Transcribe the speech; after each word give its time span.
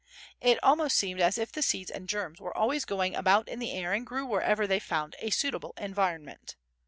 It 0.41 0.57
almost 0.63 0.97
seemed 0.97 1.21
as 1.21 1.37
if 1.37 1.51
the 1.51 1.61
seeds 1.61 1.91
and 1.91 2.09
germs 2.09 2.41
were 2.41 2.57
always 2.57 2.85
going 2.85 3.15
about 3.15 3.47
in 3.47 3.59
the 3.59 3.71
air 3.73 3.93
and 3.93 4.03
grew 4.03 4.25
wherever 4.25 4.65
they 4.65 4.79
found 4.79 5.15
a 5.19 5.29
suitable 5.29 5.75
environment. 5.77 6.55